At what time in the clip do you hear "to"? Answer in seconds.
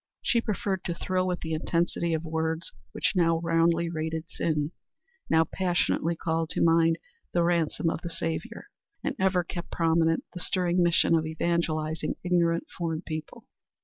0.85-0.95, 6.55-6.63